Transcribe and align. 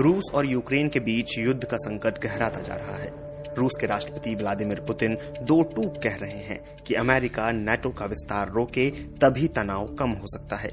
रूस 0.00 0.24
और 0.34 0.46
यूक्रेन 0.46 0.88
के 0.88 1.00
बीच 1.00 1.38
युद्ध 1.38 1.64
का 1.64 1.76
संकट 1.76 2.18
गहराता 2.18 2.60
जा 2.60 2.74
रहा 2.74 2.96
है। 2.96 3.12
रूस 3.58 3.72
के 3.80 3.86
राष्ट्रपति 3.86 4.34
व्लादिमीर 4.34 4.80
पुतिन 4.80 5.16
दो 5.42 5.62
टूक 5.62 6.02
कह 6.02 6.14
रहे 6.14 6.38
हैं 6.38 6.76
कि 6.86 6.94
अमेरिका 6.94 7.50
नेटो 7.52 7.90
का 7.90 8.04
विस्तार 8.04 8.50
रोके, 8.50 8.90
तभी 8.90 9.48
तनाव 9.48 9.94
कम 9.94 10.10
हो 10.10 10.26
सकता 10.26 10.56
है। 10.56 10.70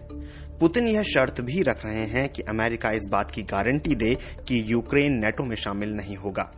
पुतिन 0.59 0.87
यह 0.87 1.03
शर्त 1.03 1.41
भी 1.41 1.61
रख 1.61 1.85
रहे 1.85 2.05
हैं 2.05 2.29
कि 2.29 2.41
अमेरिका 2.41 2.91
इस 2.91 3.07
बात 3.09 3.31
की 3.31 3.43
गारंटी 3.43 3.95
दे 3.95 4.15
कि 4.47 4.63
यूक्रेन 4.67 5.13
नेटो 5.13 5.43
में 5.43 5.55
शामिल 5.55 5.89
नहीं 5.89 6.15
होगा। 6.15 6.51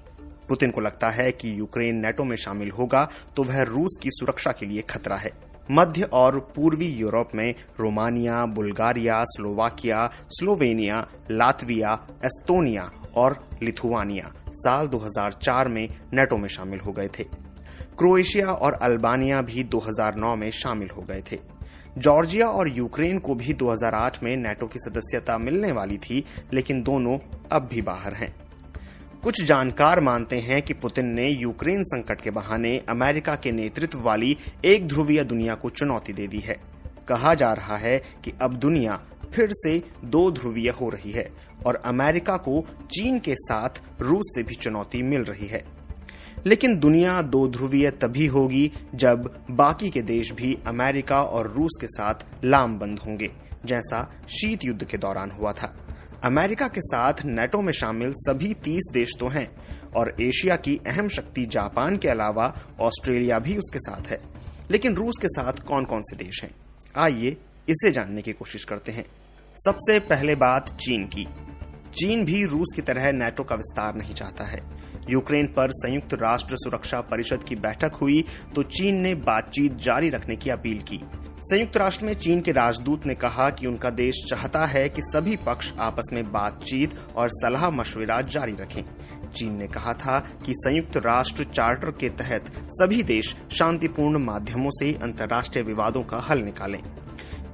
पुतिन 0.52 0.72
को 0.72 0.82
लगता 0.82 1.10
है 1.10 1.32
कि 1.32 1.60
यूक्रेन 1.60 1.96
नेटो 1.96 2.24
में 2.24 2.36
शामिल 2.36 2.72
होगा 2.72 3.08
तो 3.36 3.44
वह 3.44 3.62
रूस 3.64 4.00
की 4.04 4.10
सुरक्षा 4.12 4.52
के 4.52 4.66
लिए 4.66 4.82
खतरा 4.82 5.16
है। 5.16 5.32
मध्य 5.72 6.04
और 6.04 6.40
पूर्वी 6.56 6.88
यूरोप 6.88 7.30
में 7.36 7.54
Romania, 7.80 8.46
Bulgaria, 8.46 9.24
Slovakia, 9.24 10.10
Slovenia, 10.30 11.08
Latvia 11.32 11.94
Estonia 12.26 12.92
और 13.16 13.50
लिथुआनिया 13.64 14.34
साल 14.50 14.88
2004 14.88 15.68
में 15.68 15.88
नेटो 16.14 16.38
में 16.38 16.50
शामिल 16.50 16.80
हो 16.80 16.92
गए 16.92 17.08
थे। 17.08 17.24
क्रोएशिया 17.98 18.52
और 18.52 18.74
अल्बानिया 18.74 19.42
भी 19.42 19.64
2009 19.64 20.36
में 20.36 20.50
शामिल 20.52 20.90
हो 20.98 21.02
गए 21.02 21.24
थे। 21.32 21.40
जॉर्जिया 21.98 22.48
और 22.48 22.78
यूक्रेन 22.78 23.20
को 23.20 23.36
भी 23.36 23.54
2008 23.54 24.24
में 24.24 24.36
नेटो 24.38 24.68
की 24.68 24.80
सदस्यता 24.80 25.38
मिलने 25.38 25.72
वाली 25.72 25.98
थी, 25.98 26.24
लेकिन 26.54 26.84
दोनों 26.84 27.18
अब 27.52 27.70
भी 27.72 27.82
बाहर 27.82 28.14
हैं। 28.14 28.51
कुछ 29.24 29.44
जानकार 29.44 30.00
मानते 30.00 30.40
हैं 30.40 30.62
कि 30.62 30.74
पुतिन 30.74 31.06
ने 31.06 31.28
यूक्रेन 31.30 31.84
संकट 31.84 32.22
के 32.22 32.32
बहाने 32.32 32.78
अमेरिका 32.90 33.36
के 33.36 33.52
नेतृत्व 33.52 34.00
वाली 34.00 34.38
एक 34.66 34.88
ध्रुवीय 34.88 35.24
दुनिया 35.24 35.56
को 35.56 35.70
चुनौती 35.70 36.14
दे 36.14 36.28
दी 36.28 36.40
है। 36.40 36.56
कहा 37.08 37.34
जा 37.34 37.52
रहा 37.54 37.78
है 37.78 38.02
कि 38.26 38.34
अब 38.42 38.56
दुनिया 38.56 39.00
फिर 39.34 39.50
से 39.52 39.84
दो 40.06 40.32
ध्रुवीय 40.32 40.70
हो 40.70 40.90
रही 40.90 41.12
है 41.12 41.30
और 41.66 41.76
अमेरिका 41.76 42.38
को 42.38 42.66
चीन 42.86 43.20
के 43.20 43.36
साथ 43.36 43.82
रूस 44.02 44.32
से 44.36 44.44
भी 44.44 44.56
चुनौती 44.56 45.04
मिल 45.04 45.22
रही 45.22 45.48
है। 45.48 45.64
लेकिन 46.46 46.80
दुनिया 46.80 47.22
दो 47.22 47.48
ध्रुवीय 47.48 47.92
तभी 47.92 48.26
होगी 48.28 48.72
जब 48.96 49.46
बाकी 49.52 49.90
के 49.90 50.02
देश 50.02 50.32
भी 50.32 50.58
अमेरिका 50.68 51.22
और 51.22 51.54
रूस 51.58 51.78
के 51.82 51.88
साथ 51.88 52.16
लामबंद 52.44 53.00
होंगे। 53.00 53.32
जैसा 53.66 54.04
शीत 54.30 54.64
युद्ध 54.66 54.84
के 54.84 54.98
दौरान 54.98 55.32
हुआ 55.32 55.52
था। 55.52 55.76
अमेरिका 56.24 56.68
के 56.68 56.82
साथ 56.82 57.14
नेटो 57.26 57.62
में 57.62 57.72
शामिल 57.74 58.14
सभी 58.16 58.54
तीस 58.54 58.90
देश 58.94 59.10
तो 59.20 59.28
हैं, 59.28 59.48
और 59.96 60.16
एशिया 60.22 60.56
की 60.56 60.80
अहम 60.88 61.08
शक्ति 61.08 61.46
जापान 61.46 61.98
के 61.98 62.10
अलावा 62.10 62.54
ऑस्ट्रेलिया 62.80 63.40
भी 63.40 63.58
उसके 63.58 63.80
साथ 63.80 64.12
है। 64.12 64.22
लेकिन 64.72 64.96
रूस 64.96 65.16
के 65.22 65.28
साथ 65.28 65.54
कौन 65.54 65.86
कौन 65.86 66.02
से 66.02 66.16
देश 66.16 66.44
हैं? 66.44 66.52
आइए 66.98 67.38
इसे 67.70 67.92
जानने 67.92 68.22
की 68.22 68.34
कोशिश 68.34 68.64
करते 68.64 68.92
हैं। 68.92 69.06
सबसे 69.58 70.00
पहले 70.00 70.36
बात 70.36 70.70
चीन 70.76 71.04
की। 71.08 71.28
चीन 71.96 72.24
भी 72.26 72.46
रूस 72.46 72.74
की 72.76 72.82
तरह 72.82 73.12
नेटो 73.12 73.44
का 73.44 73.56
विस्तार 73.56 73.96
नहीं 73.96 74.14
चाहता 74.14 74.44
है। 74.44 74.62
यूक्रेन 75.10 75.48
पर 75.48 75.72
संयुक्त 75.72 76.14
राष्ट्र 76.14 76.56
सुरक्षा 76.56 77.02
परिषद 77.02 77.44
की 77.44 77.56
बैठक 77.56 77.94
हुई 77.94 78.24
तो 78.56 78.64
चीन 78.64 79.02
ने 79.02 79.14
बातचीत 79.16 79.76
जारी 79.78 80.10
रखने 80.10 80.36
की 80.36 80.50
अपील 80.50 80.82
की। 80.82 81.02
संयुक्त 81.44 81.78
राष्ट्र 81.78 82.06
में 82.06 82.14
चीन 82.14 82.42
के 82.42 82.52
राजदूत 82.52 83.06
ने 83.06 83.14
कहा 83.16 83.50
कि 83.50 83.68
उनका 83.68 83.90
देश 83.90 84.16
चाहता 84.30 84.66
है 84.66 84.90
कि 84.90 85.02
सभी 85.02 85.36
पक्ष 85.36 85.72
आपस 85.80 86.10
में 86.14 86.32
बातचीत 86.32 86.94
और 87.16 87.30
सलाह 87.30 87.70
मशविरा 87.70 88.22
जारी 88.22 88.54
रखें। 88.54 88.84
चीन 89.30 89.56
ने 89.58 89.68
कहा 89.68 89.94
था 89.94 90.20
कि 90.46 90.54
संयुक्त 90.56 90.98
राष्ट्र 90.98 91.44
चार्टर 91.44 91.92
के 91.92 92.10
तहत 92.10 92.52
सभी 92.72 93.04
देश 93.04 93.36
शांतिपूर्ण 93.52 94.24
माध्यमों 94.24 94.70
से 94.74 94.94
अंतर्राष्ट्रीय 94.94 95.66
विवादों 95.66 96.04
का 96.04 96.18
हल 96.20 96.40
निकालें। 96.40 96.82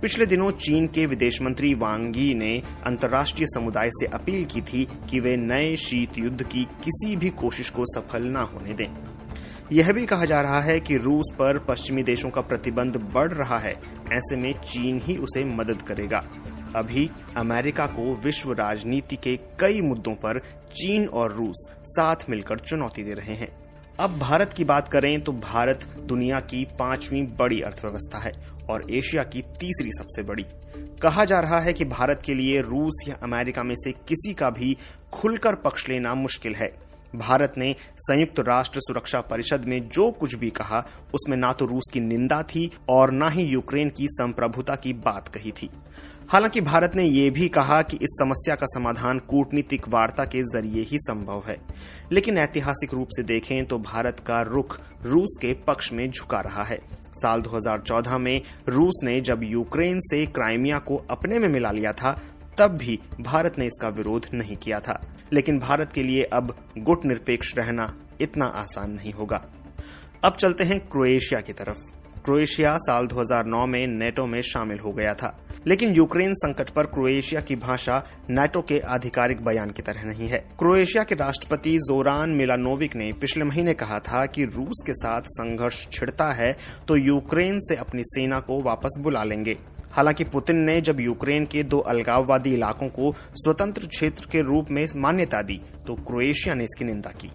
पिछले 0.02 0.26
दिनों 0.26 0.52
चीन 0.52 0.88
के 0.88 1.06
विदेश 1.06 1.42
मंत्री 1.42 1.74
वांगी 1.74 2.34
ने 2.34 2.64
अंतर्राष्ट्रीय 2.86 3.48
समुदाय 3.48 3.90
से 3.90 4.06
अपील 4.06 4.46
की 4.46 4.62
थी 4.62 4.88
कि 5.10 5.20
वे 5.20 5.38
नए 5.38 5.76
शीत 5.76 6.18
युद्ध 6.18 6.44
की 6.44 6.64
किसी 6.84 7.16
भी 7.16 7.30
कोशिश 7.30 7.70
को 7.70 7.86
सफल 7.86 8.24
न 8.24 8.50
होने 8.54 8.74
दें। 8.74 9.17
यह 9.72 9.92
भी 9.92 10.06
कहा 10.06 10.26
जा 10.26 10.42
रहा 10.42 10.62
है 10.62 10.80
कि 10.80 10.98
रूस 10.98 11.26
पर 11.34 11.60
पश्चिमी 11.60 12.04
देशों 12.04 12.30
का 12.30 12.42
प्रतिबंध 12.42 12.98
बढ़ 12.98 13.34
रहा 13.34 13.58
है। 13.58 13.74
ऐसे 14.14 14.36
में 14.36 14.54
चीन 14.54 15.02
ही 15.04 15.18
उसे 15.18 15.44
मदद 15.44 15.82
करेगा। 15.82 16.24
अभी 16.76 17.10
अमेरिका 17.38 17.86
को 17.86 18.14
विश्व 18.16 18.52
राजनीति 18.52 19.16
के 19.16 19.36
कई 19.60 19.82
मुद्दों 19.82 20.14
पर 20.16 20.40
चीन 20.76 21.08
और 21.08 21.34
रूस 21.34 21.68
साथ 21.84 22.16
मिलकर 22.30 22.60
चुनौती 22.60 23.04
दे 23.04 23.14
रहे 23.14 23.34
हैं। 23.34 23.50
अब 24.00 24.18
भारत 24.20 24.54
की 24.54 24.64
बात 24.64 24.88
करें 24.88 25.22
तो 25.22 25.32
भारत 25.32 25.84
दुनिया 25.84 26.40
की 26.40 26.66
पांचवी 26.66 27.22
बड़ी 27.22 27.62
अर्थव्यवस्था 27.62 28.20
है 28.20 28.32
और 28.70 28.92
एशिया 28.92 29.24
की 29.24 29.42
तीसरी 29.42 29.92
सबसे 29.92 30.24
बड़ी। 30.24 30.46
कहा 31.02 31.26
जा 31.26 31.40
रहा 31.40 31.60
है 31.60 31.74
कि 31.74 31.86
भारत 31.86 32.22
के 32.26 32.34
लिए 32.34 32.62
रूस 32.62 33.06
या 33.08 33.16
अमेरिका 33.24 33.64
में 33.64 33.76
से 33.76 33.92
किसी 33.92 34.34
का 34.34 34.50
भी 34.50 34.78
खुलकर 35.14 35.56
पक्ष 35.56 35.90
लेना 35.90 36.14
मुश्किल 36.14 36.56
है। 36.56 36.87
भारत 37.16 37.54
ने 37.58 37.76
संयुक्त 37.98 38.40
राष्ट्र 38.40 38.80
सुरक्षा 38.80 39.22
परिषद 39.22 39.66
में 39.66 39.90
जो 39.90 40.12
कुछ 40.12 40.36
भी 40.36 40.50
कहा, 40.50 40.86
उसमें 41.14 41.38
ना 41.38 41.52
तो 41.52 41.66
रूस 41.66 41.84
की 41.94 42.00
निंदा 42.00 42.42
थी 42.44 42.72
और 42.90 43.14
न 43.14 43.30
ही 43.32 43.44
यूक्रेन 43.44 43.90
की 43.90 44.08
संप्रभुता 44.08 44.76
की 44.76 44.94
बात 44.94 45.28
कही 45.28 45.52
थी। 45.52 45.70
हालाँकि 46.30 46.62
भारत 46.62 46.92
ने 46.96 47.04
यह 47.04 47.32
भी 47.32 47.48
कहा 47.48 47.82
कि 47.82 47.98
इस 47.98 48.18
समस्या 48.20 48.56
का 48.56 48.66
समाधान 48.66 49.20
कूटनीतिक 49.20 49.90
वार्ता 49.90 50.26
के 50.26 50.42
ज़रिए 50.42 50.84
ही 50.84 50.98
संभव 51.00 51.44
है। 51.48 51.58
लेकिन 52.12 52.38
ऐतिहासिक 52.38 52.94
रूप 52.94 53.08
से 53.12 53.24
देखें 53.24 53.66
तो 53.66 53.80
भारत 53.80 54.20
का 54.20 54.42
रुख 54.42 54.80
रूस 55.04 55.38
के 55.42 55.54
पक्ष 55.54 55.94
में 55.94 56.12
झुका 56.12 56.40
रहा 56.40 56.64
है। 56.64 56.80
साल 57.14 57.42
2014 57.42 58.18
में 58.18 58.42
रूस 58.70 59.02
ने 59.04 59.22
जब 59.22 59.40
यूक्रेन 59.44 60.00
से 60.00 60.26
क्राइमिया 60.26 60.78
को 60.78 60.96
अपने 61.10 61.40
में 61.40 61.48
मिला 61.48 61.72
लिया 61.72 61.94
था 61.94 62.22
तब 62.60 62.68
भी 62.68 63.00
भारत 63.22 63.60
ने 63.60 63.66
इसका 63.66 63.90
विरोध 63.90 64.26
नहीं 64.34 64.58
किया 64.58 64.80
था। 64.80 65.16
लेकिन 65.34 65.60
भारत 65.60 65.94
के 65.94 66.04
लिए 66.04 66.24
अब 66.24 66.56
गुट 66.78 67.06
निरपेक्ष 67.06 67.58
रहना 67.58 67.98
इतना 68.22 68.46
आसान 68.46 68.92
नहीं 68.92 69.14
होगा। 69.14 69.46
अब 70.24 70.34
चलते 70.34 70.64
हैं 70.64 70.80
क्रोएशिया 70.80 71.42
की 71.42 71.54
तरफ़। 71.54 71.78
क्रोएशिया 72.26 72.78
साल 72.78 73.08
2009 73.08 73.66
में 73.66 73.88
नेटो 73.88 74.26
में 74.26 74.42
शामिल 74.42 74.80
हो 74.80 74.92
गया 74.92 75.14
था। 75.14 75.48
लेकिन 75.68 75.94
यूक्रेन 75.94 76.34
संकट 76.34 76.70
पर 76.70 76.86
क्रोएशिया 76.86 77.42
की 77.42 77.56
भाषा 77.56 78.04
नेटो 78.30 78.62
के 78.62 78.80
आधिकारिक 78.80 79.42
बयान 79.42 79.70
की 79.70 79.82
तरह 79.82 80.04
नहीं 80.04 80.28
है। 80.28 80.38
क्रोएशिया 80.60 81.04
के 81.04 81.16
राष्ट्रपति 81.16 81.78
जोरान 81.78 82.30
मिलानोविक 82.30 82.96
ने 82.96 83.14
पिछले 83.14 83.44
महीने 83.44 83.74
कहा 83.74 84.00
था 84.00 84.26
कि 84.26 84.46
रूस 84.46 84.84
के 84.86 84.94
साथ 84.94 85.22
संघर्ष 85.22 85.88
छिड़ता 85.92 86.32
है 86.32 86.58
तो 86.88 86.96
यूक्रेन 86.96 87.60
से 87.60 87.76
अपनी 87.76 88.02
सेना 88.06 88.40
को 88.40 88.62
वापस 88.62 88.96
बुला 89.00 89.24
लेंगे। 89.24 89.58
हालाँकि 89.98 90.24
पुतिन 90.24 90.58
ने 90.62 90.80
जब 90.82 91.00
यूक्रेन 91.00 91.46
के 91.46 91.64
दो 91.64 91.80
अलगाववादी 91.90 92.54
इलाकों 92.54 92.88
को 92.90 93.14
स्वतंत्र 93.36 93.88
क्षेत्र 93.88 94.28
के 94.32 94.42
रूप 94.42 94.72
में 94.72 94.86
मान्यता 94.98 95.42
दी 95.42 95.62
तो 95.88 95.96
क्रोएशिया 96.08 96.56
ने 96.56 96.64
इसकी 96.64 96.86
निंदा 96.86 97.12
की। 97.12 97.32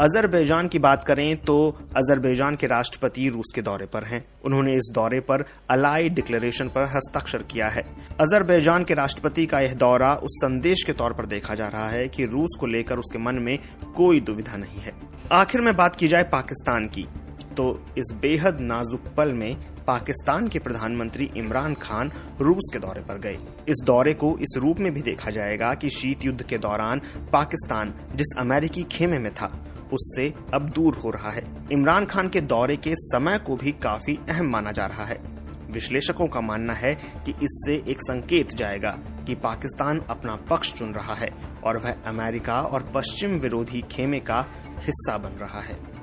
अजरबैजान 0.00 0.68
की 0.68 0.78
बात 0.78 1.04
करें 1.04 1.36
तो 1.36 1.56
अजरबैजान 1.96 2.56
के 2.56 2.66
राष्ट्रपति 2.66 3.28
रूस 3.28 3.52
के 3.54 3.62
दौरे 3.62 3.86
पर 3.86 4.04
हैं। 4.04 4.22
उन्होंने 4.44 4.74
इस 4.74 4.90
दौरे 4.94 5.20
पर 5.20 5.44
अलाई 5.70 6.08
डिक्लेरेशन 6.08 6.68
पर 6.68 6.84
हस्ताक्षर 6.86 7.42
किया 7.42 7.68
है। 7.68 7.82
अजरबैजान 8.20 8.84
के 8.84 8.94
राष्ट्रपति 8.94 9.46
का 9.46 9.60
यह 9.60 9.74
दौरा 9.74 10.12
उस 10.14 10.38
संदेश 10.42 10.82
के 10.82 10.92
तौर 10.92 11.12
पर 11.12 11.26
देखा 11.26 11.54
जा 11.54 11.68
रहा 11.68 11.88
है 11.88 12.08
कि 12.08 12.24
रूस 12.26 12.56
को 12.60 12.66
लेकर 12.66 12.98
उसके 12.98 13.18
मन 13.18 13.42
में 13.42 13.58
कोई 13.96 14.20
दुविधा 14.20 14.56
नहीं 14.56 14.80
है। 14.80 14.92
आखिर 15.32 15.60
में 15.60 15.74
बात 15.76 15.96
की 15.96 16.08
जाए 16.08 16.22
पाकिस्तान 16.32 16.86
की। 16.88 17.06
तो 17.60 17.80
इस 17.98 18.12
बेहद 18.20 18.60
नाजुक 18.60 19.08
पल 19.16 19.32
में 19.32 19.56
पाकिस्तान 19.86 20.46
के 20.48 20.58
प्रधानमंत्री 20.58 21.24
इमरान 21.36 21.74
खान 21.74 22.10
रूस 22.40 22.70
के 22.72 22.78
दौरे 22.78 23.00
पर 23.00 23.18
गए। 23.18 23.38
इस 23.68 23.82
दौरे 23.84 24.14
को 24.14 24.36
इस 24.38 24.54
रूप 24.56 24.78
में 24.78 24.92
भी 24.94 25.02
देखा 25.02 25.30
जाएगा 25.30 25.72
कि 25.74 25.90
शीत 25.90 26.24
युद्ध 26.24 26.42
के 26.42 26.58
दौरान 26.58 27.00
पाकिस्तान 27.32 27.92
जिस 28.14 28.34
अमेरिकी 28.38 28.82
खेमे 28.82 29.18
में 29.18 29.32
था, 29.34 29.46
उससे 29.92 30.32
अब 30.54 30.70
दूर 30.70 30.94
हो 30.94 31.10
रहा 31.10 31.30
है। 31.30 31.44
इमरान 31.72 32.06
खान 32.06 32.28
के 32.28 32.40
दौरे 32.40 32.76
के 32.76 32.94
समय 32.96 33.38
को 33.38 33.56
भी 33.56 33.72
काफ़ी 33.72 34.18
अहम 34.28 34.46
माना 34.46 34.72
जा 34.72 34.86
रहा 34.86 35.04
है। 35.04 35.20
विश्लेषकों 35.70 36.26
का 36.26 36.40
मानना 36.40 36.72
है 36.72 36.94
कि 37.26 37.34
इससे 37.42 37.82
एक 37.90 38.02
संकेत 38.02 38.54
जाएगा 38.54 38.96
कि 39.26 39.34
पाकिस्तान 39.34 40.00
अपना 40.10 40.36
पक्ष 40.50 40.72
चुन 40.74 40.94
रहा 40.94 41.14
है 41.14 41.32
और 41.64 41.76
वह 41.76 42.02
अमेरिका 42.06 42.60
और 42.62 42.90
पश्चिम 42.94 43.38
विरोधी 43.38 43.84
खेमे 43.90 44.20
का 44.20 44.44
हिस्सा 44.78 45.18
बन 45.18 45.38
रहा 45.38 45.60
है। 45.60 45.99